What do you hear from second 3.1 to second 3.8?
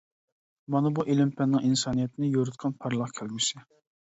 كەلگۈسى.